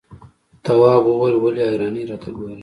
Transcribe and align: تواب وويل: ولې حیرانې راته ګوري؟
تواب 0.65 1.03
وويل: 1.07 1.35
ولې 1.37 1.63
حیرانې 1.71 2.03
راته 2.09 2.29
ګوري؟ 2.35 2.57